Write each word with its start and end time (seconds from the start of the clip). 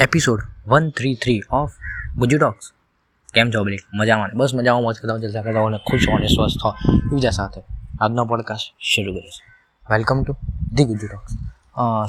Episode 0.00 0.40
one 0.66 0.90
three 0.90 1.14
three 1.14 1.40
of 1.50 1.70
Guju 2.16 2.38
talks 2.38 2.72
કેમ 3.34 3.50
છો 3.50 3.64
break 3.64 3.80
મજામાં? 3.94 4.30
બસ 4.34 4.54
મજામાં 4.54 4.82
મોજ 4.82 4.96
કરતા 4.96 5.16
જલસા 5.16 5.42
કરતા 5.42 5.64
અને 5.64 5.78
ખુશ 5.78 6.06
હો 6.08 6.16
અને 6.16 6.26
સ્વસ્થ 6.26 6.64
હો 6.64 6.70
બીજા 7.14 7.30
સાથે 7.30 7.60
આજનો 8.00 8.24
પોડકાસ્ટ 8.24 8.74
શરૂ 8.80 9.12
કરીશ 9.12 9.40
welcome 9.90 10.22
to 10.22 10.36
the 10.72 10.84
Guju 10.84 11.06
talks 11.06 11.32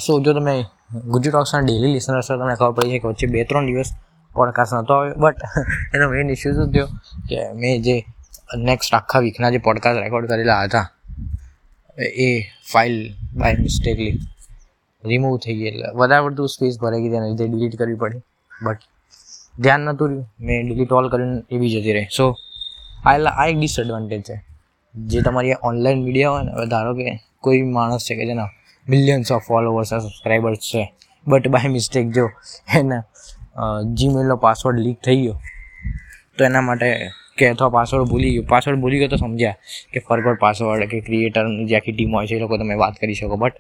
so, 0.06 0.20
જો 0.20 0.34
તમે 0.34 0.66
ગુજુ 1.06 1.32
ટોક્સના 1.32 1.60
ડેલી 1.60 1.94
લિસનર્સ 1.94 2.28
તમને 2.28 2.56
ખબર 2.56 2.72
પડી 2.72 2.90
છે 2.90 3.00
કે 3.00 3.08
વચ્ચે 3.08 3.28
બે 3.28 3.44
ત્રણ 3.44 3.66
દિવસ 3.66 3.90
પોડકાસ્ટ 4.34 4.74
નહોતો 4.74 4.94
આવ્યો. 4.94 5.16
બટ 5.16 5.36
એનો 5.94 6.10
મેઇન 6.10 6.30
ઇસ્યુ 6.30 6.54
શું 6.54 6.72
થયો? 6.72 6.86
કે 7.30 7.54
મેં 7.54 7.82
જે 7.82 8.06
નેક્સ્ટ 8.58 8.96
આખા 8.96 9.20
વીકના 9.20 9.50
જે 9.50 9.58
પોડકાસ્ટ 9.58 10.00
રેકોર્ડ 10.00 10.28
કરેલા 10.28 10.64
હતા, 10.64 10.90
એ 11.98 12.42
ફાઇલ 12.74 13.14
બાય 13.34 13.56
મિસ્ટેકલી 13.60 14.20
રિમૂવ 15.04 15.36
થઈ 15.44 15.56
ગઈ 15.60 15.70
એટલે 15.72 15.88
વધારે 16.00 16.24
પડતું 16.26 16.48
સ્પેસ 16.54 16.76
ભરાઈ 16.82 17.04
ગઈ 17.04 17.12
તેના 17.14 17.30
લીધે 17.32 17.46
ડિલીટ 17.50 17.76
કરવી 17.82 18.00
પડી. 18.04 18.22
બટ 18.66 18.82
ધ્યાન 19.64 19.82
નહોતું 19.88 20.08
રહ્યું. 20.10 20.26
મેં 20.46 20.60
ડિલીટ 20.66 20.92
ઓલ 21.00 21.06
કરીને 21.14 21.38
એવી 21.56 21.72
જતી 21.74 21.96
રહી. 21.98 22.10
સો 22.18 22.26
આ 23.06 23.16
આ 23.32 23.46
એક 23.52 23.58
ડિસએડવાન્ટેજ 23.60 24.22
છે. 24.28 24.36
જે 24.96 25.20
તમારી 25.26 25.56
ઓનલાઈન 25.70 26.00
મીડિયા 26.06 26.34
હોય 26.34 26.44
ને, 26.48 26.52
હવે 26.56 26.66
ધારો 26.74 26.92
કે 27.00 27.08
કોઈ 27.44 27.62
માણસ 27.78 28.06
છે 28.08 28.14
કે 28.20 28.26
જેના 28.30 28.50
મિલિયન્સ 28.88 29.32
ઓફ 29.36 29.46
ફોલોવર્સ 29.50 29.92
સબસ્ક્રાઈબર્સ 29.96 30.60
છે 30.72 30.84
બટ 31.26 31.52
બાય 31.54 31.70
મિસ્ટેક 31.78 32.06
જો 32.18 32.26
એના 32.80 33.04
જીમેલનો 33.98 34.36
પાસવર્ડ 34.46 34.80
લીક 34.86 35.00
થઈ 35.08 35.20
ગયો, 35.24 35.38
તો 36.36 36.42
એના 36.50 36.64
માટે 36.68 36.88
કે 37.38 37.50
અથવા 37.54 37.72
પાસવર્ડ 37.78 38.10
ભૂલી 38.12 38.32
ગયો. 38.36 38.46
પાસવર્ડ 38.54 38.82
ભૂલી 38.84 39.00
ગયો 39.02 39.12
તો 39.14 39.18
સમજ્યા 39.24 39.58
કે 39.94 40.00
ફરવર્ડ 40.08 40.40
પાસવર્ડ 40.46 40.90
કે 40.92 41.00
ક્રિએટરની 41.08 41.68
જે 41.70 41.76
આખી 41.78 41.96
ટીમ 41.98 42.16
હોય 42.16 42.28
છે 42.30 42.36
એ 42.40 42.42
લોકો 42.44 42.58
તમે 42.62 42.76
વાત 42.84 42.96
કરી 43.02 43.18
શકો. 43.20 43.38
બટ 43.44 43.56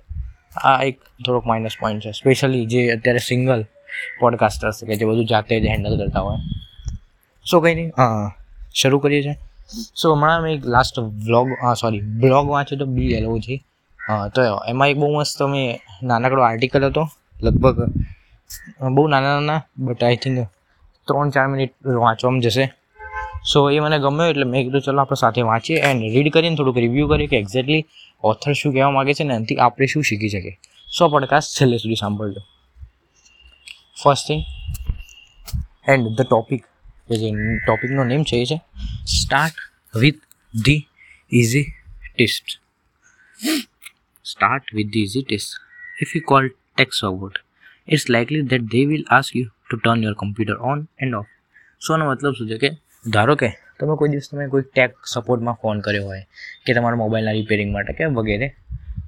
આ 0.51 0.79
એક 0.83 0.97
થોડોક 1.25 1.45
માઇનસ 1.45 1.75
પોઈન્ટ 1.81 2.03
છે. 2.05 2.11
સ્પેશિયલી 2.11 2.65
જે 2.71 2.81
અત્યારે 2.95 3.21
સિંગલ 3.27 3.61
પોડકાસ્ટર્સ 4.21 4.77
કે 4.87 4.93
જે 4.99 5.05
બધું 5.09 5.27
જાતે 5.31 5.53
જ 5.63 5.65
હેન્ડલ 5.73 5.95
કરતા 6.01 6.23
હોય. 6.25 6.39
સો 7.45 7.55
કંઈ 7.61 7.75
નહીં 7.75 7.91
શરૂ 8.79 8.99
કરીએ 9.03 9.21
છીએ 9.23 9.35
સો 9.99 10.05
હમણાં 10.13 10.41
મેં 10.43 10.51
એક 10.57 10.63
લાસ્ટ 10.75 10.95
વ્લોગ 11.25 11.47
સોરી 11.81 12.03
બ્લોગ 12.21 12.45
વાંચ્યો 12.53 12.79
તો 12.81 12.85
બી 12.95 13.11
એલઓથી 13.19 13.59
તો 14.35 14.39
એમાં 14.71 14.87
એક 14.91 14.97
બહુ 15.01 15.07
મસ્ત 15.15 15.39
મેં 15.53 15.67
નાનકડો 16.03 16.41
આર્ટિકલ 16.45 16.83
હતો, 16.89 17.03
લગભગ 17.41 17.77
બહુ 18.95 19.03
નાના 19.07 19.35
નાના 19.37 19.61
બટ 19.85 20.01
આઈ 20.03 20.19
થિંક 20.23 20.37
ત્રણ 21.07 21.29
ચાર 21.35 21.47
મિનિટ 21.47 21.73
વાંચવામાં 22.03 22.41
જશે. 22.45 22.65
સો 23.43 23.69
એ 23.69 23.79
મને 23.79 23.97
ગમ્યો 23.99 24.29
એટલે 24.29 24.43
મેં 24.43 24.63
કીધું, 24.63 24.81
ચલો 24.81 25.01
આપણે 25.01 25.15
સાથે 25.15 25.41
વાંચીએ 25.41 25.77
એન્ડ 25.81 26.03
રીડ 26.15 26.29
કરીને 26.33 26.55
થોડુંક 26.55 26.77
રિવ્યૂ 26.77 27.07
કરીએ 27.07 27.27
કે 27.27 27.37
એક્ઝેક્ટલી 27.37 27.85
ઓથર 28.23 28.53
શું 28.53 28.73
કહેવા 28.73 28.91
માગે 28.91 29.13
છે 29.13 29.23
ને 29.23 29.33
એનાથી 29.35 29.57
આપણે 29.57 29.85
શું 29.85 30.03
શીખી 30.03 30.29
શકીએ. 30.29 30.55
સો 30.87 31.09
પોડકાસ્ટ 31.09 31.57
છેલ્લે 31.57 31.77
સુધી 31.77 31.95
સાંભળજો. 31.95 32.41
First 34.03 34.27
thing 34.27 34.43
and 35.87 36.09
the 36.17 36.27
topic 36.27 36.63
કે 37.09 37.15
જે 37.15 37.29
ટોપિકનો 37.65 38.03
નેમ 38.03 38.23
છે, 38.23 38.35
એ 38.35 38.45
છે 38.45 38.57
start 39.05 39.57
with 39.95 40.21
the 40.53 40.81
easy 41.31 41.67
test 42.15 42.59
start 44.25 44.73
with 44.73 44.91
the 44.93 45.03
easy 45.03 45.23
test 45.23 45.51
if 46.01 46.15
you 46.15 46.23
call 46.25 46.49
tax 46.49 47.01
forward 47.01 47.41
it's 47.87 48.05
likely 48.09 48.41
that 48.41 48.69
they 48.73 48.85
will 48.85 49.03
ask 49.09 49.35
you 49.35 49.47
to 49.47 49.77
turn 49.77 50.03
your 50.03 50.13
computer 50.13 50.57
on 50.71 50.87
and 50.99 51.15
off 51.15 51.31
સોનો 51.87 52.11
મતલબ 52.11 52.33
શું 52.33 52.47
છે 52.47 52.57
કે 52.57 52.69
ધારો 53.05 53.35
કે 53.35 53.49
તમે 53.79 53.95
કોઈ 53.95 54.09
દિવસ 54.09 54.29
તમે 54.31 54.47
કોઈ 54.47 54.63
ટેક 54.75 54.95
સપોર્ટમાં 55.05 55.57
ફોન 55.61 55.79
કર્યો 55.79 56.05
હોય 56.05 56.23
કે 56.65 56.73
તમારા 56.73 56.95
મોબાઈલના 56.95 57.31
રિપેરિંગ 57.31 57.71
માટે 57.73 57.93
કે 57.93 58.05
વગેરે, 58.17 58.47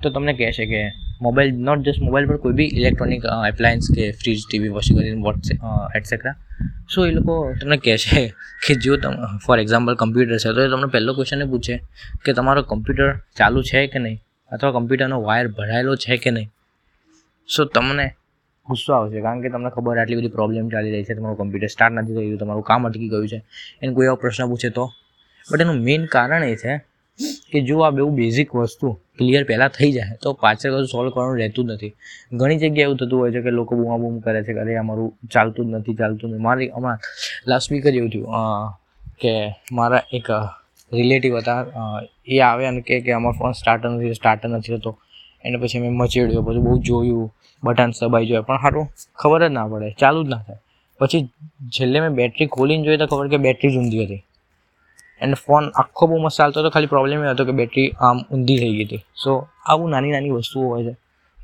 તો 0.01 0.09
તમને 0.09 0.33
કહેશે 0.33 0.65
કે 0.65 0.81
મોબાઈલ 1.21 1.51
નોટ 1.67 1.79
જસ્ટ 1.85 2.01
મોબાઈલ 2.01 2.27
પર 2.27 2.37
કોઈ 2.37 2.53
બી 2.53 2.69
ઇલેક્ટ્રોનિક 2.79 3.25
એપ્લાયન્સ 3.49 3.91
કે 3.95 4.05
fridge 4.11 4.39
TV 4.45 4.71
washing 4.77 4.97
machine 4.99 5.21
WhatsApp 5.21 5.57
etcetera 5.95 6.35
so 6.89 7.05
એ 7.05 7.11
લોકો 7.11 7.35
તમને 7.61 7.77
કહે 7.77 7.97
છે 7.97 8.23
કે 8.65 8.73
જો 8.75 8.97
તમે 8.97 9.27
ફોર 9.45 9.59
એક્ઝામ્પલ 9.59 9.95
કમ્પ્યુટર 9.95 10.37
છે, 10.37 10.49
તો 10.55 10.61
એ 10.61 10.69
તમને 10.69 10.87
પહેલો 10.87 11.13
ક્વેશ્ચન 11.13 11.41
એ 11.41 11.45
પૂછે 11.45 11.75
કે 12.25 12.33
તમારો 12.33 12.61
કમ્પ્યુટર 12.63 13.09
ચાલુ 13.37 13.61
છે 13.61 13.87
કે 13.87 13.99
નહીં? 13.99 14.17
અથવા 14.51 14.71
કમ્પ્યુટરનો 14.71 15.21
વાયર 15.21 15.47
ભરાયેલો 15.47 15.95
છે 15.95 16.17
કે 16.17 16.31
નહીં? 16.31 16.49
સો 17.49 17.65
તમને 17.65 18.07
ગુસ્સો 18.71 18.91
આવશે. 18.93 19.19
કારણ 19.25 19.41
કે 19.43 19.49
તમને 19.53 19.69
ખબર 19.75 19.95
આટલી 19.97 20.19
બધી 20.19 20.35
પ્રોબ્લેમ 20.37 20.63
ચાલી 20.73 20.93
રહી 20.95 21.07
છે. 21.07 21.13
તમારું 21.17 21.37
કમ્પ્યુટર 21.41 21.71
સ્ટાર્ટ 21.75 21.95
નથી 21.97 22.15
થઈ 22.15 22.25
રહ્યું 22.25 22.41
તમારું 22.43 22.65
કામ 22.69 22.87
અટકી 22.87 23.11
ગયું 23.13 23.27
છે. 23.33 23.39
એને 23.81 23.91
કોઈ 23.95 24.07
એવો 24.09 24.17
પ્રશ્ન 24.23 24.47
પૂછે 24.51 24.69
તો? 24.77 24.85
બટ 25.45 25.61
એનું 25.65 25.79
મેઇન 25.87 26.01
કારણ 26.15 26.43
એ 26.45 26.55
છે 26.63 26.73
કે 27.51 27.59
જો 27.67 27.77
આ 27.85 27.91
બહુ 27.95 28.09
બેઝિક 28.19 28.49
વસ્તુ 28.55 28.87
ક્લિયર 29.17 29.43
પહેલાં 29.49 29.71
થઈ 29.77 29.91
જાય, 29.95 30.13
તો 30.23 30.29
પાછળ 30.43 30.71
કશું 30.73 30.87
સોલ્વ 30.93 31.09
કરવાનું 31.13 31.37
રહેતું 31.41 31.65
જ 31.67 31.73
નથી. 31.73 31.93
ઘણી 32.39 32.59
જગ્યાએ 32.61 32.85
એવું 32.87 32.97
થતું 33.01 33.19
હોય 33.21 33.31
છે 33.35 33.41
કે 33.45 33.51
લોકો 33.57 33.71
બૂમા 33.79 33.99
બૂમ 34.03 34.15
કરે 34.25 34.39
છે 34.45 34.53
કે 34.55 34.59
અરે, 34.63 34.73
અમારું 34.83 35.09
ચાલતું 35.33 35.65
જ 35.67 35.69
નથી, 35.77 35.97
ચાલતું 36.01 36.29
નથી. 36.31 36.43
મારી 36.47 36.69
હમણાં 36.75 36.99
લાસ્ટ 37.49 37.71
વીક 37.71 37.85
જ 37.85 37.95
એવું 37.99 38.11
થયું 38.13 38.29
કે 39.21 39.33
મારા 39.77 40.03
એક 40.17 40.27
રિલેટિવ 40.91 41.37
હતા 41.39 41.59
એ 42.27 42.39
આવે 42.49 42.63
અને 42.69 42.81
કે 42.87 43.11
અમારો 43.19 43.35
ફોન 43.39 43.53
સ્ટાર્ટર 43.59 43.89
નથી 43.89 44.17
સ્ટાર્ટર 44.19 44.49
નથી 44.49 44.77
થતો. 44.77 44.91
એને 45.45 45.57
પછી 45.57 45.79
મેં 45.79 45.93
મચેડ્યો, 45.93 46.41
પછી 46.41 46.57
બહુ 46.57 46.77
જોયું, 46.77 47.33
બટન 47.63 47.91
સબાઈ 47.91 48.25
જોયા. 48.25 48.41
પણ 48.41 48.57
સારું 48.57 48.87
ખબર 49.15 49.49
જ 49.49 49.51
ના 49.51 49.67
પડે, 49.67 49.91
ચાલુ 49.91 50.23
જ 50.23 50.27
ના 50.27 50.41
થાય. 50.41 50.59
પછી 50.99 51.29
છેલ્લે 51.69 51.99
મેં 51.99 52.09
બેટરી 52.09 52.47
ખોલીને 52.47 52.83
જોઈએ 52.83 52.97
તો 52.97 53.07
ખબર 53.07 53.27
કે 53.27 53.37
બેટરી 53.37 53.71
જ 53.71 53.77
ઊંધી 53.77 54.05
હતી. 54.05 54.23
એન્ડ 55.21 55.35
ફોન 55.35 55.69
આખો 55.75 56.07
બહુ 56.07 56.17
મસ્ત 56.17 56.37
ચાલતો 56.37 56.59
હતો, 56.59 56.69
ખાલી 56.69 56.87
પ્રોબ્લેમ 56.87 57.23
એ 57.23 57.29
હતો 57.29 57.45
કે 57.45 57.51
બેટરી 57.51 57.91
આમ 57.99 58.17
ઊંધી 58.31 58.57
થઈ 58.57 58.73
ગઈ 58.75 58.85
હતી. 58.85 59.03
સો 59.23 59.47
આવું 59.65 59.89
નાની 59.89 60.11
નાની 60.11 60.29
વસ્તુઓ 60.29 60.67
હોય 60.67 60.83
છે 60.83 60.95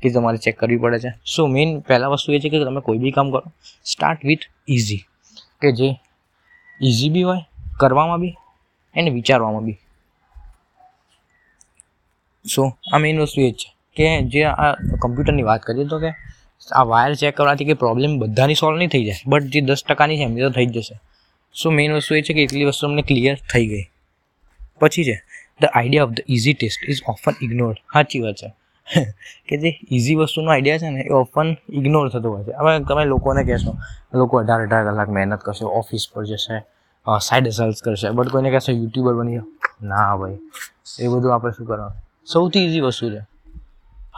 કે 0.02 0.10
તમારે 0.10 0.38
ચેક 0.38 0.58
કરવી 0.58 0.76
પડે 0.76 0.98
છે. 0.98 1.10
સો 1.24 1.46
મેઇન 1.46 1.80
પહેલાં 1.80 2.10
વસ્તુ 2.10 2.32
એ 2.32 2.40
છે 2.40 2.48
કે 2.48 2.64
તમે 2.64 2.80
કોઈ 2.80 2.98
બી 2.98 3.10
કામ 3.10 3.30
કરો 3.30 3.42
સ્ટાર્ટ 3.84 4.24
વિથ 4.24 4.44
ઇઝી 4.68 5.02
કે 5.62 5.72
જે 5.72 5.88
ઇઝી 6.80 7.10
બી 7.10 7.22
હોય, 7.22 7.42
કરવામાં 7.80 8.20
બી 8.20 8.34
એને 8.94 9.10
વિચારવામાં 9.10 9.64
બી. 9.64 9.78
સો 12.44 12.62
આ 12.92 12.98
મેઇન 12.98 13.20
વસ્તુ 13.20 13.40
એ 13.40 13.50
જ 13.50 13.54
છે. 13.54 13.68
કે 13.98 14.08
જે 14.32 14.44
આ 14.46 14.70
કમ્પ્યુટરની 15.02 15.46
વાત 15.50 15.62
કરીએ 15.62 15.86
તો 15.92 15.98
કે 15.98 16.10
આ 16.72 16.84
વાયર 16.90 17.14
ચેક 17.14 17.36
કરવાથી 17.36 17.68
કે 17.70 17.74
પ્રોબ્લેમ 17.82 18.18
બધાની 18.20 18.58
સોલ્વ 18.60 18.78
નહીં 18.78 18.92
થઈ 18.94 19.04
જાય. 19.04 19.20
બટ 19.26 19.52
જે 19.52 19.60
દસ 19.62 19.82
ટકાની 19.88 20.18
છે 20.18 20.24
એમની 20.24 20.42
તો 20.42 20.50
થઈ 20.50 20.66
જ 20.66 20.74
જશે. 20.76 20.96
સો 21.54 21.70
મેઇન 21.70 21.92
વસ્તુ 21.92 22.14
એ 22.14 22.22
છે 22.22 22.32
કે 22.34 22.42
એટલી 22.42 22.64
વસ્તુ 22.64 22.86
અમને 22.86 23.02
ક્લિયર 23.02 23.36
થઈ 23.52 23.66
ગઈ. 23.66 23.84
પછી 24.80 25.04
છે 25.04 25.16
the 25.60 25.64
idea 25.68 26.06
of 26.06 26.10
the 26.10 26.22
easy 26.28 26.54
test 26.54 26.88
is 26.88 27.00
often 27.08 27.34
ignored 27.42 27.78
સાચી 27.92 28.20
વાત 28.20 28.36
છે. 28.36 28.50
કે 29.48 29.54
જે 29.62 29.70
ઇઝી 29.90 30.14
વસ્તુનો 30.14 30.50
આઈડિયા 30.50 30.78
છે 30.78 30.90
ને, 30.90 31.00
એ 31.02 31.12
ઓફન 31.12 31.48
ઇગ્નોર 31.78 32.06
થતો 32.08 32.28
હોય 32.32 32.44
છે. 32.44 32.52
હવે 32.58 32.70
તમે 32.88 33.04
લોકોને 33.04 33.42
કહેશો, 33.44 33.72
લોકો 34.14 34.34
અઢાર 34.38 34.60
અઢાર 34.62 34.84
કલાક 34.86 35.10
મહેનત 35.16 35.40
કરશે 35.46 35.64
ઓફિસ 35.80 36.04
પર 36.12 36.24
જશે 36.24 36.56
સાઈડ 37.06 37.48
હસલ્સ 37.48 37.82
કરશે. 37.84 38.08
બટ 38.16 38.28
કોઈને 38.34 38.50
કહેશે 38.50 38.72
યુટ્યુબર 38.72 39.14
બની 39.18 39.40
ના 39.84 40.16
ભાઈ, 40.16 40.38
એ 41.00 41.06
બધું 41.06 41.34
આપણે 41.34 41.52
શું 41.56 41.66
કરવાનું? 41.66 41.96
સૌથી 42.26 42.64
ઇઝી 42.68 42.84
વસ્તુ 42.86 43.10
છે. 43.14 43.20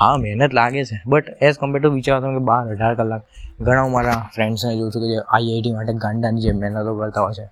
હા, 0.01 0.17
મહેનત 0.17 0.53
લાગે 0.55 0.83
છે. 0.85 0.97
બટ 1.07 1.27
એઝ 1.43 1.57
કમ્પેર 1.61 1.81
ટુ 1.81 1.89
વિચારો 1.93 2.21
તમે 2.23 2.35
કે 2.37 2.43
બાર 2.51 2.63
અઢાર 2.73 2.93
કલાક 2.99 3.23
ઘણા 3.61 3.83
હું 3.85 3.93
મારા 3.93 4.21
ફ્રેન્ડ્સને 4.35 4.71
જોઉં 4.79 4.93
છું 4.93 5.03
કે 5.03 5.09
જે 5.13 5.19
આઈઆઈટી 5.29 5.73
માટે 5.73 5.93
ગાંડાની 6.05 6.45
જે 6.45 6.53
મહેનતો 6.61 6.93
કરતા 7.01 7.25
હોય 7.25 7.35
છે. 7.39 7.47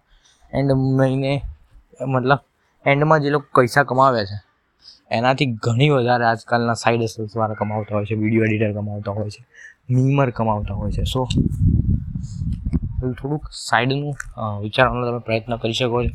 એન્ડ 0.53 0.71
મહિને, 0.99 1.33
મતલબ 2.07 2.41
એન્ડમાં 2.87 3.19
જે 3.25 3.29
લોકો 3.35 3.49
પૈસા 3.57 3.85
કમાવે 3.91 4.23
છે, 4.31 4.39
એનાથી 5.11 5.49
ઘણી 5.65 5.91
વધારે 5.91 6.25
આજકાલના 6.25 6.77
સાઈડ 6.83 7.03
હસલ્સવાળા 7.03 7.59
કમાવતા 7.61 7.95
હોય 7.97 8.07
છે 8.11 8.17
વીડિયો 8.23 8.45
એડિટર 8.49 8.73
કમાવતા 8.79 9.15
હોય 9.19 9.31
છે 9.35 9.43
મીમર 9.95 10.29
કમાવતા 10.39 10.77
હોય 10.81 10.93
છે. 10.93 11.05
સો 11.13 11.21
થોડુંક 13.19 13.45
સાઈડનું 13.61 14.15
વિચારવાનો 14.65 15.05
તમે 15.09 15.21
પ્રયત્ન 15.29 15.53
કરી 15.63 15.77
શકો 15.79 15.99
છો 16.03 16.11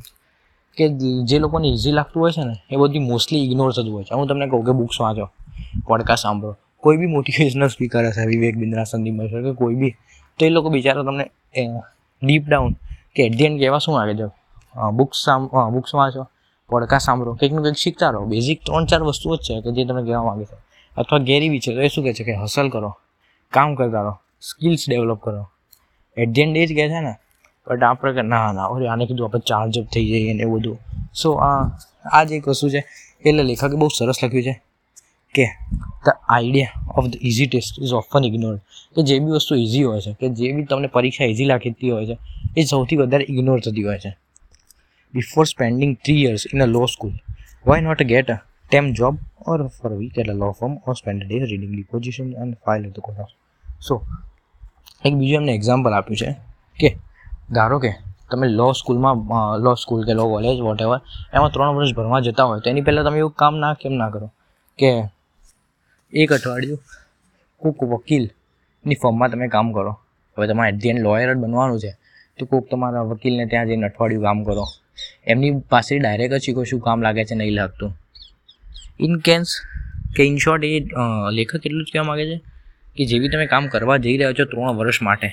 કે 0.77 0.85
જે 1.29 1.37
લોકોને 1.39 1.67
ઇઝી 1.69 1.95
લાગતું 1.99 2.19
હોય 2.23 2.33
છે 2.35 2.43
ને, 2.43 2.55
એ 2.71 2.75
બધી 2.81 3.03
મોસ્ટલી 3.11 3.43
ઇગ્નોર 3.47 3.71
થતું 3.71 3.93
હોય 3.95 4.05
છે. 4.07 4.13
હું 4.17 4.27
તમને 4.29 4.45
કહું 4.51 4.65
કે 4.67 4.73
બુક્સ 4.81 4.97
વાંચો. 5.01 5.27
પોડકાસ્ટ 5.87 6.23
સાંભળો. 6.23 6.55
કોઈ 6.77 6.97
બી 6.97 7.05
મોટિવેશનલ 7.05 7.67
સ્પીકર 7.67 8.05
હશે 8.05 8.25
વિવેક 8.25 8.55
બિંદ્રા 8.57 8.83
સંદીપ 8.83 9.13
મહેશ્વર 9.13 9.41
કે 9.41 9.53
કોઈ 9.53 9.75
બી, 9.75 9.91
તો 10.39 10.45
એ 10.45 10.49
લોકો 10.49 10.69
બિચારા 10.69 11.03
તમને 11.03 11.29
ડીપ 12.23 12.47
ડાઉન 12.47 12.71
કે 13.15 13.23
એટ 13.23 13.35
ધી 13.37 13.45
એન્ડ 13.45 13.59
કહેવા 13.59 13.77
શું 13.77 13.99
આવે 14.01 14.15
છે? 14.15 14.27
બુક્સ 14.93 15.23
સામ 15.25 15.47
બુક્સ 15.71 15.95
વાંચો 15.95 16.27
પોડકાસ્ટ 16.69 17.05
સાંભળો 17.05 17.33
કંઈક 17.33 17.53
કંઈક 17.53 17.75
શીખતા 17.75 18.09
રહો. 18.09 18.25
બેઝિક 18.25 18.59
ત્રણ 18.65 18.85
ચાર 18.85 19.01
વસ્તુઓ 19.01 19.35
જ 19.35 19.39
છે 19.39 19.61
કે 19.61 19.71
જે 19.71 19.85
તમે 19.85 20.03
કહેવા 20.03 20.23
માગે 20.23 20.45
છે. 20.45 20.57
અથવા 20.97 21.19
ગેરીવી 21.19 21.59
છે, 21.59 21.73
તો 21.75 21.81
એ 21.81 21.87
શું 21.87 22.03
કહે 22.03 22.13
છે 22.13 22.23
કે 22.23 22.33
હસલ 22.33 22.69
કરો, 22.69 22.91
કામ 23.53 23.75
કરતા 23.75 24.01
રહો 24.01 24.15
સ્કિલ્સ 24.41 24.85
ડેવલપ 24.89 25.19
કરો. 25.21 25.47
એટ 26.17 26.29
ધી 26.29 26.41
એન્ડ 26.41 26.57
એ 26.57 26.65
જ 26.65 26.75
કહે 26.75 26.87
છે 26.89 26.99
ને 26.99 27.13
બટ 27.67 27.83
આપણે 27.83 28.13
કે 28.13 28.21
ના 28.21 28.51
ના, 28.51 28.65
ઓરે 28.65 28.87
આને 28.87 29.05
કીધું, 29.05 29.27
આપણે 29.27 29.41
ચાર્જ 29.47 29.79
અપ 29.79 29.85
થઈ 29.85 30.05
જઈએ 30.05 30.33
ને 30.33 30.41
એવું 30.41 30.59
બધું. 30.59 30.77
સો 31.13 31.33
આ 31.33 31.69
આ 32.11 32.23
જ 32.23 32.31
એક 32.31 32.47
વસ્તુ 32.47 32.69
છે. 32.69 32.81
એટલે 33.25 33.43
લેખકે 33.43 33.75
બહુ 33.75 33.87
સરસ 33.87 34.15
લખ્યું 34.23 34.43
છે. 34.43 34.55
કે 35.35 35.45
the 36.05 36.09
idea 36.29 36.93
of 36.97 37.07
the 37.07 37.17
easy 37.21 37.47
test 37.47 37.79
is 37.81 37.93
often 37.93 38.23
ignored 38.23 38.59
કે 38.95 39.01
જે 39.03 39.19
બી 39.19 39.31
વસ્તુ 39.31 39.55
ઇઝી 39.55 39.83
હોય 39.83 40.01
છે, 40.01 40.13
કે 40.19 40.29
જે 40.29 40.51
બી 40.51 40.65
તમને 40.65 40.87
પરીક્ષા 40.87 41.25
ઇઝી 41.25 41.45
લાગતી 41.45 41.91
હોય 41.91 42.05
છે, 42.05 42.17
એ 42.57 42.63
સૌથી 42.63 42.95
વધારે 42.95 43.25
ઇગ્નોર 43.29 43.59
થતી 43.59 43.83
હોય 43.83 43.99
છે. 43.99 44.11
Before 45.13 45.45
spending 45.45 45.97
three 45.97 46.23
years 46.23 46.43
in 46.53 46.63
a 46.63 46.65
law 46.65 46.85
school 46.85 47.13
why 47.65 47.81
not 47.81 48.03
get 48.03 48.31
a 48.31 48.37
temp 48.71 48.93
job 48.93 49.17
or 49.47 49.67
four 49.67 49.91
week 49.93 50.17
at 50.17 50.29
a 50.29 50.33
law 50.33 50.51
firm 50.51 50.73
or 50.87 50.93
spend 50.93 51.23
day 51.23 51.45
reading 51.45 51.73
deposition 51.75 52.33
and 52.33 52.55
file 52.65 52.87
of 52.87 52.93
the 52.93 52.99
course 52.99 53.31
so 53.87 54.01
એક 55.05 55.13
બીજું 55.13 55.35
એમને 55.35 55.51
example 55.51 55.93
આપ્યું 55.93 56.17
છે, 56.17 56.29
કે 56.79 56.89
ધારો 57.51 57.79
કે 57.79 57.91
તમે 58.31 58.47
લો 58.47 58.71
સ્કૂલમાં 58.71 59.15
લો 59.59 59.73
સ્કૂલ 59.73 60.05
કે 60.05 60.13
લો 60.13 60.25
કોલેજ 60.27 60.59
વોટ 60.59 60.81
એવર 60.81 60.99
એમાં 61.33 61.51
ત્રણ 61.51 61.75
વર્ષ 61.75 61.95
ભણવા 61.95 62.19
જતા 62.19 62.43
હોય, 62.43 62.59
તો 62.59 62.69
એની 62.69 62.81
પહેલાં 62.81 63.05
તમે 63.05 63.17
એવું 63.17 63.31
કામ 63.31 63.57
ના, 63.57 63.73
કેમ 63.73 63.93
ના 63.93 64.09
કરો? 64.09 64.31
કે 64.79 64.89
એક 66.13 66.31
અઠવાડિયું 66.33 66.81
કોઈક 67.61 67.79
વકીલની 67.91 68.97
ફોર્મમાં 69.01 69.29
તમે 69.31 69.47
કામ 69.47 69.67
કરો. 69.73 69.93
હવે 70.37 70.45
તમારે 70.49 70.69
એટ 70.71 70.79
ધી 70.81 70.89
એન્ડ 70.89 71.03
લોયર 71.05 71.29
જ 71.29 71.37
બનવાનું 71.37 71.79
છે. 71.79 71.91
તો 72.39 72.45
કોઈક 72.45 72.65
તમારા 72.71 73.03
વકીલને 73.11 73.45
ત્યાં 73.51 73.69
જઈને 73.69 73.85
અઠવાડિયું 73.87 74.25
કામ 74.27 74.43
કરો. 74.43 74.65
એમની 75.27 75.51
પાસે 75.71 75.91
ડાયરેક્ટ 75.95 76.33
જ 76.33 76.41
શીખો 76.45 76.63
શું 76.71 76.81
કામ 76.87 77.05
લાગે 77.05 77.23
છે, 77.23 77.35
નહીં 77.35 77.55
લાગતું. 77.55 77.91
ઇન 78.99 79.13
કેન્સ 79.19 79.49
કે 80.15 80.21
ઇન 80.23 80.37
શોર્ટ 80.37 80.63
એ 80.65 80.73
લેખક 81.37 81.55
એટલું 81.57 81.85
જ 81.85 81.89
કહેવા 81.91 82.09
માગે 82.09 82.25
છે 82.25 82.37
કે 82.97 83.03
જેવી 83.11 83.31
તમે 83.33 83.47
કામ 83.47 83.63
કરવા 83.67 83.97
જઈ 84.05 84.15
રહ્યા 84.17 84.37
છો 84.39 84.45
ત્રણ 84.51 84.77
વર્ષ 84.79 85.01
માટે, 85.01 85.29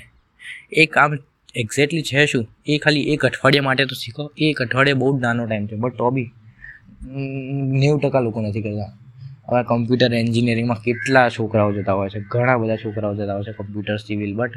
એ 0.75 0.87
કામ 0.97 1.19
એક્ઝેક્ટલી 1.55 2.07
છે 2.11 2.27
શું? 2.27 2.45
એ 2.67 2.79
ખાલી 2.79 3.05
એક 3.13 3.29
અઠવાડિયા 3.29 3.69
માટે 3.69 3.85
તો 3.85 4.01
શીખો. 4.03 4.25
એક 4.49 4.57
અઠવાડિયે 4.63 5.01
બહુ 5.03 5.13
જ 5.13 5.23
નાનો 5.23 5.43
ટાઈમ 5.47 5.67
છે. 5.67 5.77
બટ 5.77 5.95
તો 6.01 6.11
બી, 6.11 6.29
નેવું 7.75 8.01
ટકા 8.01 8.25
લોકો 8.29 8.39
નથી 8.41 8.63
કરતા. 8.63 8.91
હવે 9.51 9.63
કમ્પ્યુટર 9.63 10.15
એન્જિનિયરિંગમાં 10.15 10.83
કેટલા 10.83 11.29
છોકરાઓ 11.29 11.73
જતા 11.73 11.93
હોય 11.93 12.09
છે? 12.09 12.21
ઘણા 12.21 12.57
બધા 12.57 12.77
છોકરાઓ 12.77 13.15
જતા 13.15 13.35
હોય 13.35 13.43
છે 13.43 13.53
કમ્પ્યુટર 13.53 13.97
સિવિલ 13.97 14.35
બટ 14.35 14.51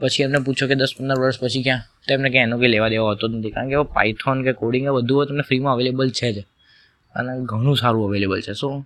પછી 0.00 0.22
એમને 0.22 0.38
પૂછો 0.38 0.68
કે 0.68 0.74
દસ 0.74 0.94
પંદર 0.98 1.18
વર્ષ 1.18 1.40
પછી 1.40 1.62
ક્યાં? 1.62 1.80
તો 2.08 2.14
એમને 2.14 2.30
ક્યાં? 2.30 2.42
એનો 2.42 2.58
કંઈ 2.58 2.68
લેવા 2.68 2.88
દેવા 2.88 3.04
હોતો 3.04 3.28
જ 3.28 3.34
નથી. 3.34 3.50
કારણ 3.50 3.68
કે 3.68 3.82
પાઇથોન 3.82 4.44
કે 4.44 4.52
કોડિંગ 4.52 4.86
એ 4.86 4.90
બધું 4.90 5.26
તમને 5.26 5.40
ફ્રીમાં 5.40 5.72
અવેલેબલ 5.72 6.10
છે 6.10 6.32
જ. 6.32 6.44
અને 7.14 7.44
ઘણું 7.44 7.76
સારું 7.76 8.04
અવેલેબલ 8.04 8.40
છે. 8.40 8.52
સો 8.52 8.84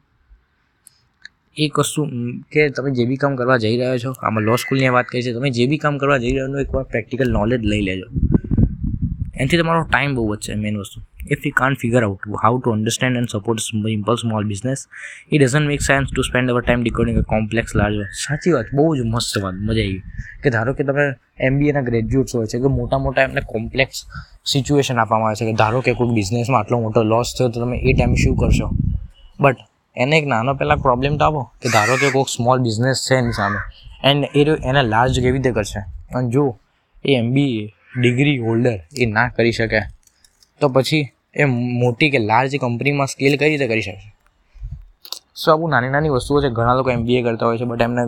એક 1.56 1.78
વસ્તુ 1.78 2.06
કે 2.52 2.68
તમે 2.68 2.90
જે 2.90 3.04
બી 3.04 3.16
કામ 3.16 3.36
કરવા 3.36 3.56
જઈ 3.56 3.76
રહ્યા 3.76 3.98
છો, 3.98 4.10
આમાં 4.12 4.44
લો 4.44 4.56
સ્કૂલની 4.56 4.88
વાત 4.88 5.04
કરી 5.04 5.22
છે 5.22 5.32
તમે 5.32 5.50
જે 5.50 5.66
બી 5.66 5.78
કામ 5.78 5.98
કરવા 5.98 6.18
જઈ 6.18 6.32
રહ્યા 6.32 6.46
છો 6.46 6.58
એકવાર 6.58 6.84
પ્રેક્ટિકલ 6.84 7.32
નોલેજ 7.32 7.60
લઈ 7.64 7.80
લેજો. 7.80 8.06
એનાથી 9.34 9.58
તમારો 9.58 9.82
ટાઈમ 9.82 10.14
બહુ 10.14 10.26
વધશે 10.26 10.54
મેઇન 10.54 10.76
વસ્તુ. 10.76 11.00
If 11.32 11.46
you 11.46 11.52
can't 11.56 11.78
figure 11.78 12.02
out 12.02 12.28
how 12.42 12.60
to 12.60 12.70
understand 12.70 13.20
and 13.20 13.32
support 13.32 13.60
simple 13.60 14.16
small 14.22 14.44
business 14.44 14.86
it 15.32 15.42
doesn't 15.42 15.68
make 15.68 15.82
sense 15.82 16.12
to 16.12 16.22
spend 16.22 16.50
our 16.50 16.62
time 16.62 16.82
decoding 16.82 17.18
a 17.18 17.24
complex 17.34 17.76
large 17.76 17.96
સાચી 18.22 18.52
વાત, 18.52 18.68
બહુ 18.74 18.86
જ 18.96 19.00
મસ્ત 19.04 19.38
વાત, 19.44 19.54
મજા 19.54 19.82
આવી. 19.82 20.02
કે 20.42 20.50
ધારો 20.50 20.74
કે 20.74 20.84
તમે 20.84 21.04
એમબીએના 21.40 21.80
ગ્રેજ્યુએટ્સ 21.80 22.36
હોય 22.36 22.46
છે, 22.46 22.58
કે 22.58 22.68
મોટા 22.78 22.98
મોટા 22.98 23.22
એમને 23.22 23.42
કોમ્પ્લેક્સ 23.48 24.04
સિચ્યુએશન 24.46 24.98
આપવામાં 24.98 25.28
આવે 25.28 25.38
છે, 25.40 25.46
કે 25.50 25.52
ધારો 25.52 25.80
કે 25.80 25.92
કોઈ 25.92 26.14
બિઝનેસમાં 26.14 26.60
આટલો 26.60 26.80
મોટો 26.80 27.02
લોસ 27.02 27.34
થયો 27.38 27.48
તો 27.48 27.64
તમે 27.64 27.76
એ 27.78 27.92
ટાઈમ 27.92 28.14
શું 28.14 28.36
કરશો? 28.36 28.68
બટ 29.40 29.56
એને 29.96 30.18
એક 30.18 30.26
નાનો 30.26 30.54
પહેલાં 30.54 30.76
પ્રોબ્લેમ 30.76 31.16
તો 31.16 31.24
આપો, 31.24 31.42
કે 31.62 31.68
ધારો 31.68 31.96
કે 31.96 32.10
કોઈક 32.10 32.28
સ્મોલ 32.28 32.58
બિઝનેસ 32.58 33.06
છે 33.10 33.14
એની 33.14 33.32
સામે 33.32 33.58
એન્ડ 34.04 34.24
એ 34.34 34.42
એને 34.68 34.82
લાર્જ 34.82 35.20
કેવી 35.20 35.32
રીતે 35.32 35.50
કરશે? 35.50 35.80
અને 36.14 36.30
જો 36.30 36.44
એ 37.04 37.14
એમબીએ 37.14 37.64
ડિગ્રી 38.00 38.38
હોલ્ડર 38.38 38.78
એ 38.98 39.06
ના 39.06 39.28
કરી 39.28 39.52
શકે, 39.52 39.80
તો 40.60 40.68
પછી 40.68 41.02
એ 41.36 41.44
મોટી 41.82 42.10
કે 42.10 42.18
લાર્જ 42.30 42.52
કંપનીમાં 42.62 43.08
સ્કેલ 43.12 43.34
કઈ 43.40 43.50
રીતે 43.52 43.66
કરી 43.66 43.82
શકશે? 43.82 44.08
સો 45.34 45.52
આ 45.52 45.56
બહુ 45.56 45.68
નાની 45.68 45.92
નાની 45.94 46.12
વસ્તુઓ 46.16 46.40
છે. 46.42 46.48
ઘણા 46.48 46.74
લોકો 46.78 46.90
એમબીએ 46.90 47.22
કરતા 47.22 47.46
હોય 47.46 47.58
છે 47.58 47.64
બટ 47.64 47.82
એમને 47.82 48.02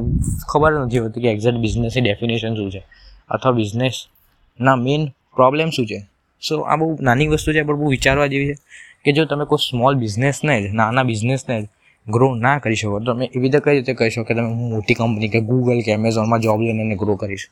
ખબર 0.50 0.72
નથી 0.84 1.02
હોતી 1.04 1.22
કે 1.24 1.28
એક્ઝેક્ટ 1.34 1.58
બિઝનેસની 1.58 2.04
ડેફિનેશન 2.06 2.52
શું 2.58 2.70
છે 2.70 2.82
અથવા 3.30 3.54
બિઝનેસના 3.60 4.76
મેઇન 4.76 5.02
પ્રોબ્લેમ 5.36 5.68
શું 5.70 5.86
છે. 5.86 5.98
સો 6.42 6.54
આ 6.62 6.76
બહુ 6.76 6.86
નાની 7.00 7.28
વસ્તુ 7.32 7.52
છે, 7.52 7.62
પણ 7.62 7.78
બહુ 7.80 7.88
વિચારવા 7.96 8.26
જેવી 8.26 8.54
છે 8.54 8.56
કે 9.04 9.10
જો 9.12 9.24
તમે 9.24 9.44
કોઈ 9.50 9.64
સ્મોલ 9.68 9.94
બિઝનેસને 9.94 10.54
જ, 10.62 10.64
નાના 10.72 11.04
બિઝનેસને 11.10 11.54
જ 11.62 11.66
ગ્રો 12.06 12.34
ના 12.34 12.58
કરી 12.58 12.76
શકો, 12.76 13.00
તો 13.00 13.12
તમે 13.12 13.24
એવી 13.34 13.42
રીતે 13.42 13.58
કઈ 13.64 13.74
રીતે 13.76 13.92
કહી 13.98 14.10
શકો 14.10 14.24
કે 14.28 14.34
તમે 14.34 14.48
હું 14.48 14.68
મોટી 14.74 14.94
કંપની 14.94 15.30
કે 15.34 15.40
ગૂગલ 15.40 15.78
કે 15.86 15.90
એમેઝોનમાં 15.96 16.40
જોબ 16.44 16.60
લઈને 16.60 16.96
ગ્રો 16.96 17.16
કરીશ 17.16 17.46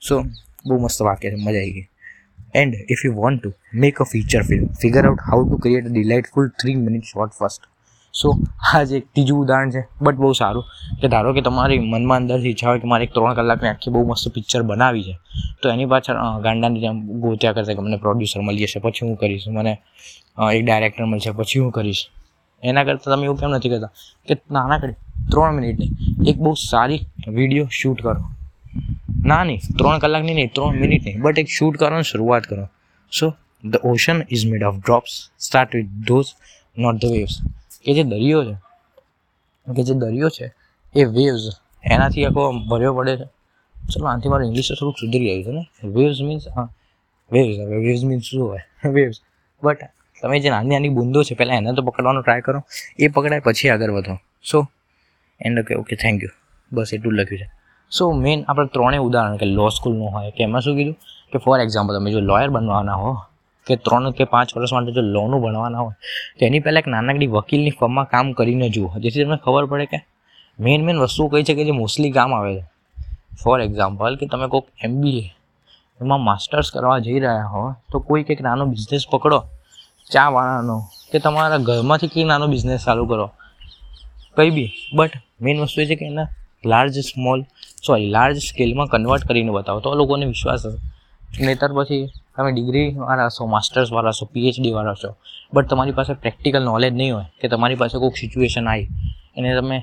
સો 0.00 0.14
બહુ 0.66 0.74
મસ્ત 0.80 1.00
વાક્ય 1.02 1.30
છે, 1.30 1.36
મજા 1.36 1.60
આવી 1.60 1.74
ગઈ. 1.76 1.88
And 2.54 2.80
if 2.94 3.02
you 3.06 3.12
want 3.20 3.42
to 3.42 3.50
make 3.82 4.00
a 4.04 4.08
feature 4.12 4.42
film 4.48 4.64
figure 4.82 5.02
out 5.10 5.28
how 5.28 5.44
to 5.44 5.60
create 5.66 5.86
a 5.90 5.92
delightful 5.92 6.48
three 6.62 6.76
minute 6.86 7.12
short 7.12 7.38
first 7.38 7.62
so 8.14 8.30
આ 8.70 8.80
જ 8.88 8.98
એક 8.98 9.04
ત્રીજું 9.14 9.38
ઉદાહરણ 9.42 9.70
છે 9.74 9.82
બટ 10.04 10.16
બહુ 10.22 10.32
સારું. 10.40 10.64
કે 11.00 11.06
ધારો 11.12 11.30
કે 11.36 11.42
તમારી 11.46 11.78
મનમાં 11.92 12.18
અંદરથી 12.22 12.50
ઈચ્છા 12.54 12.68
હોય 12.70 12.80
કે 12.82 12.88
મારે 12.92 13.04
એક 13.06 13.12
ત્રણ 13.14 13.36
કલાકની 13.38 13.70
આખી 13.70 13.92
બહુ 13.94 14.02
મસ્ત 14.08 14.28
પિક્ચર 14.34 14.62
બનાવી 14.70 15.04
છે, 15.06 15.14
તો 15.60 15.70
એની 15.74 15.88
પાછળ 15.92 16.18
ગાંડાની 16.46 16.82
જેમ 16.84 16.98
ગોત્યા 17.22 17.54
કરશે 17.56 17.74
કે 17.76 17.82
મને 17.86 17.98
પ્રોડ્યુસર 18.04 18.40
મળી 18.46 18.66
જશે 18.66 18.84
પછી 18.84 19.06
હું 19.06 19.16
કરીશ, 19.22 19.46
મને 19.56 19.72
એક 20.56 20.62
ડાયરેક્ટર 20.66 21.04
મળશે, 21.04 21.30
પછી 21.38 21.62
હું 21.64 21.72
કરીશ. 21.78 22.02
એના 22.62 22.84
કરતાં 22.84 23.14
તમે 23.14 23.24
એવું 23.28 23.38
કેમ 23.40 23.50
નથી 23.56 23.72
કરતા? 23.74 23.92
કે 24.28 24.34
નાના 24.56 24.78
કરી, 24.82 24.96
ત્રણ 25.32 25.52
મિનિટની, 25.58 25.90
એક 26.30 26.36
બહુ 26.44 26.52
સારી 26.68 27.00
વીડિયો 27.28 27.66
શૂટ 27.80 27.98
કરો. 28.02 28.20
ના 29.32 29.44
નહીં, 29.44 29.60
ત્રણ 29.78 29.98
કલાકની 29.98 30.34
નહીં 30.34 30.50
ત્રણ 30.56 30.82
મિનિટની 30.84 31.16
બટ 31.16 31.38
એક 31.38 31.48
શૂટ 31.48 31.76
કરવાની 31.76 32.02
શરૂઆત 32.02 32.42
કરો. 32.42 32.64
So 33.12 33.26
the 33.64 33.76
ocean 33.84 34.18
is 34.30 34.44
made 34.50 34.62
of 34.62 34.76
drops 34.76 35.14
start 35.38 35.76
with 35.76 35.90
those 36.06 36.30
not 36.78 36.96
the 36.96 37.16
waves 37.16 37.34
કે 37.84 37.94
જે 37.94 38.02
દરિયો 38.02 38.44
છે 38.44 38.56
કે 39.66 39.82
જે 39.82 39.94
દરિયો 39.94 40.28
છે, 40.28 40.46
એ 40.94 41.04
વેવ્સ 41.04 41.44
એનાથી 41.84 42.24
આખો 42.24 42.42
ભર્યો 42.70 42.94
પડે 42.94 43.16
છે. 43.16 43.26
ચલો, 43.92 44.06
આનાથી 44.06 44.28
મારું 44.28 44.46
ઇંગ્લિશ 44.46 44.68
તો 44.68 44.74
થોડુંક 44.74 44.98
સુધરી 44.98 45.30
આવ્યું 45.30 45.44
છે 45.44 45.52
ને. 45.52 45.88
વેવ્સ 45.88 46.20
મીન્સ 46.20 46.44
વેવ્સ 47.30 47.56
હવે 47.60 47.76
વેવ્સ 47.76 48.04
મીન્સ 48.04 48.24
શું 48.24 48.48
હોય? 48.48 48.62
વેવ્સ 48.96 49.22
બટ 49.62 49.78
તમે 50.22 50.40
જે 50.40 50.50
નાની 50.50 50.68
નાની 50.68 50.88
બુંદો 50.88 51.22
છે, 51.22 51.34
પહેલાં 51.34 51.56
એને 51.56 51.74
તો 51.74 51.82
પકડવાનો 51.82 52.20
ટ્રાય 52.22 52.40
કરો. 52.40 52.64
એ 52.98 53.08
પકડાય, 53.08 53.40
પછી 53.40 53.68
આગળ 53.68 53.90
વધો. 53.90 54.18
So 54.50 54.58
and 55.40 55.58
okay 55.58 55.74
okay 55.74 55.96
thank 55.96 56.22
you 56.22 56.32
બસ 56.72 56.94
એટલું 56.94 57.14
લખ્યું 57.14 57.38
છે. 57.38 57.61
સો 57.92 58.12
મેઇન 58.12 58.44
આપણે 58.48 58.66
ત્રણેય 58.66 58.98
ઉદાહરણ 58.98 59.36
કે 59.36 59.46
લો 59.46 59.68
સ્કૂલનું 59.68 60.10
હોય 60.10 60.30
કે 60.30 60.44
એમાં 60.44 60.60
શું 60.60 60.76
કીધું? 60.76 60.96
કે 61.32 61.38
ફોર 61.38 61.60
એક્ઝામ્પલ 61.60 61.98
તમે 61.98 62.10
જો 62.10 62.20
લોયર 62.20 62.48
બનવાના 62.48 62.92
હો, 62.92 63.22
કે 63.66 63.76
ત્રણ 63.76 64.10
કે 64.10 64.24
પાંચ 64.24 64.56
વર્ષ 64.56 64.72
માટે 64.72 64.92
જો 64.92 65.00
લોનું 65.00 65.42
ભણવાના 65.42 65.78
હોય, 65.78 65.92
તો 66.38 66.46
એની 66.46 66.60
પહેલાં 66.60 66.80
એક 66.80 66.86
નાનકડી 66.86 67.26
વકીલની 67.26 67.70
ફર્મમાં 67.70 68.04
કામ 68.04 68.32
કરીને 68.32 68.68
જુઓ. 68.68 68.88
જેથી 68.98 69.24
તમને 69.24 69.36
ખબર 69.36 69.64
પડે 69.64 69.86
કે 69.86 70.06
મેઇન 70.60 70.84
મેઇન 70.84 70.98
વસ્તુઓ 70.98 71.28
કઈ 71.28 71.42
છે 71.42 71.54
કે 71.54 71.64
જે 71.64 71.70
મોસ્ટલી 71.70 72.10
કામ 72.10 72.34
આવે 72.34 72.60
છે. 72.60 72.64
ફોર 73.42 73.60
એક્ઝામ્પલ 73.60 74.16
કે 74.16 74.26
તમે 74.26 74.46
કોઈક 74.46 74.64
એમબીએ 74.84 75.30
એમાં 76.00 76.20
માસ્ટર્સ 76.20 76.70
કરવા 76.70 76.98
જઈ 76.98 77.20
રહ્યા 77.20 77.46
હો, 77.46 77.74
તો 77.92 77.98
કોઈ 77.98 78.22
કંઈક 78.22 78.40
નાનો 78.40 78.64
બિઝનેસ 78.64 79.06
પકડો, 79.12 79.44
ચા 80.10 80.28
વાળાનો, 80.28 80.84
કે 81.12 81.18
તમારા 81.18 81.58
ઘરમાંથી 81.58 82.08
કંઈક 82.08 82.26
નાનો 82.26 82.46
બિઝનેસ 82.46 82.84
ચાલુ 82.84 83.06
કરો. 83.06 83.30
કંઈ 84.36 84.50
બી. 84.50 84.72
બટ 84.94 85.10
મેઇન 85.40 85.60
વસ્તુ 85.60 85.80
એ 85.80 85.86
છે 85.86 85.94
કે 85.94 86.06
એના 86.06 86.28
લાર્જ 86.64 86.94
સ્મોલ 87.10 87.40
સોરી 87.86 88.10
લાર્જ 88.16 88.36
સ્કેલમાં 88.48 88.88
કન્વર્ટ 88.92 89.24
કરીને 89.28 89.52
બતાવો. 89.56 89.80
તો 89.84 89.94
લોકોને 90.00 90.24
વિશ્વાસ 90.32 90.66
હશે. 90.66 90.80
નહીતર 91.40 91.70
પછી 91.76 92.04
તમે 92.34 92.50
ડિગ્રી 92.52 92.88
વાળા 93.02 93.30
છો 93.36 93.42
માસ્ટર્સ 93.54 93.88
વાળા 93.96 94.16
છો 94.18 94.24
પીએચડીવાળા 94.34 95.00
છો 95.02 95.10
બટ 95.54 95.66
તમારી 95.70 95.96
પાસે 95.98 96.12
પ્રેક્ટિકલ 96.22 96.62
નોલેજ 96.70 96.92
નહીં 97.00 97.12
હોય 97.14 97.28
કે 97.40 97.46
તમારી 97.52 97.80
પાસે 97.82 97.96
કોઈક 98.02 98.16
સિચ્યુએશન 98.22 98.66
આવી, 98.68 98.88
એને 99.36 99.48
તમે 99.58 99.78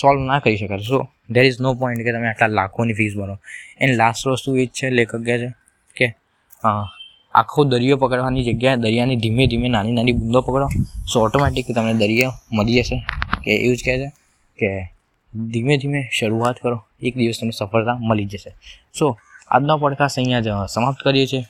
સોલ્વ 0.00 0.20
ના 0.28 0.40
કરી 0.44 0.58
શકો 0.60 0.76
so 0.90 1.00
there 1.34 1.44
is 1.48 1.58
no 1.64 1.70
point 1.80 2.02
કે 2.06 2.10
તમે 2.14 2.28
આટલા 2.30 2.56
લાખોની 2.58 2.96
ફીસ 3.00 3.14
ભરો. 3.18 3.34
એન્ડ 3.82 3.94
લાસ્ટ 4.00 4.26
વસ્તુ 4.28 4.56
એ 4.56 4.64
જ 4.66 4.70
છે, 4.76 4.86
લેખક 4.98 5.12
કહે 5.26 5.36
છે 5.42 5.48
કે 5.96 6.06
આખો 7.34 7.60
દરિયો 7.72 7.96
પકડવાની 8.02 8.44
જગ્યાએ 8.48 8.78
દરિયાની 8.84 9.18
ધીમે 9.24 9.44
ધીમે 9.50 9.68
નાની 9.74 9.94
નાની 9.98 10.16
બૂંદો 10.20 10.40
પકડો 10.46 10.68
સો 11.10 11.16
ઓટોમેટિક 11.26 11.66
તમને 11.76 11.94
દરિયો 12.02 12.32
મળી 12.52 12.78
જશે. 12.78 12.96
કે 13.44 13.50
એવું 13.64 13.76
જ 13.78 13.82
કહે 13.86 13.94
છે 14.00 14.08
કે 14.58 14.70
ધીમે 15.34 15.76
ધીમે 15.76 16.08
શરૂઆત 16.18 16.56
કરો. 16.62 16.84
એક 17.00 17.16
દિવસ 17.16 17.38
તમને 17.40 17.50
સફળતા 17.50 17.96
મળી 18.00 18.24
જશે. 18.24 18.54
સો 18.98 19.16
આજનો 19.48 19.78
પોડકાસ્ટ 19.78 20.18
અહીંયા 20.18 20.40
જ 20.40 20.48
સમાપ્ત 20.74 20.98
કરીએ 21.04 21.26
છીએ. 21.26 21.44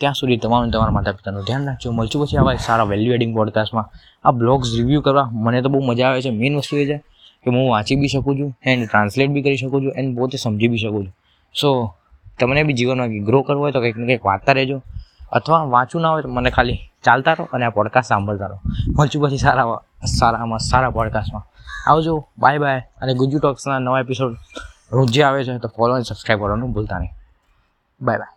ત્યાં 0.00 0.14
સુધી 0.14 0.36
તમામ 0.36 0.70
તમારા 0.70 0.90
માતા 0.90 1.12
પિતાનું 1.12 1.42
ધ્યાન 1.42 1.66
રાખજો. 1.66 1.92
મળશું 1.92 2.26
પછી 2.26 2.36
આવા 2.36 2.54
સારા 2.54 2.84
વેલ્યુ 2.84 3.14
એડિંગ 3.14 3.34
પોડકાસ્ટમાં 3.34 3.90
આ 4.24 4.30
બ્લોગ્સ 4.30 4.68
રિવ્યૂ 4.76 5.00
કરવા 5.00 5.28
મને 5.32 5.62
તો 5.62 5.68
બહુ 5.68 5.80
મજા 5.80 6.08
આવે 6.08 6.22
છે. 6.22 6.30
મેઇન 6.30 6.56
વસ્તુ 6.56 6.76
એ 6.76 6.86
છે 6.86 6.96
કે 7.44 7.50
હું 7.50 7.70
વાંચી 7.70 7.96
બી 7.96 8.08
શકું 8.08 8.38
છું 8.38 8.58
એન્ડ 8.62 8.88
ટ્રાન્સલેટ 8.88 9.30
બી 9.30 9.42
કરી 9.42 9.56
શકું 9.56 9.82
છું 9.82 9.92
એન્ડ 9.96 10.18
પોતે 10.18 10.38
સમજી 10.38 10.68
બી 10.68 10.78
શકું 10.78 11.06
છું. 11.06 11.16
સો 11.60 11.94
તમને 12.40 12.62
બી 12.62 12.72
જીવનમાં 12.72 13.24
ગ્રો 13.24 13.42
કરવો 13.42 13.60
હોય 13.60 13.72
તો 13.72 13.80
કંઈક 13.80 13.96
ને 13.96 14.06
કંઈક 14.06 14.26
વાંચતા 14.26 14.52
રહેજો. 14.52 14.82
અથવા 15.32 15.64
વાંચવું 15.64 16.02
ના 16.02 16.10
હોય 16.10 16.22
તો 16.22 16.28
મને 16.28 16.50
ખાલી 16.50 16.78
ચાલતા 17.04 17.32
રહો 17.32 17.48
અને 17.52 17.64
આ 17.64 17.70
પોડકાસ્ટ 17.70 18.08
સાંભળતા 18.08 18.46
રહો. 18.46 18.60
મળશું 18.98 19.22
પછી 19.22 19.36
સારા, 19.36 19.82
સારામાં 20.18 20.58
સારા 20.58 20.90
પોડકાસ્ટમાં 20.90 21.46
આવજો. 21.86 22.14
બાય 22.38 22.58
બાય 22.58 22.80
અને 23.02 23.12
ગુજુ 23.14 23.38
ટોક્સના 23.38 23.78
નવા 23.78 24.00
એપિસોડ 24.00 24.34
રોજે 24.92 25.22
આવે 25.22 25.44
છે, 25.44 25.58
તો 25.58 25.68
ફોલો 25.68 25.92
અને 25.94 26.04
સબસ્ક્રાઈબ 26.04 26.40
કરવાનું 26.40 26.72
ભૂલતા 26.72 26.98
નહીં. 26.98 27.12
Bye 28.00 28.18
bye 28.18 28.35